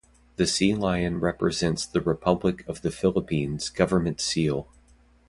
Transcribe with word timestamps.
The 0.37 0.47
sea 0.47 0.73
lion 0.73 1.19
represents 1.19 1.85
the 1.85 2.01
Republic 2.01 2.67
of 2.67 2.81
the 2.81 2.89
Philippines 2.89 3.69
government 3.69 4.19
seal. 4.19 4.67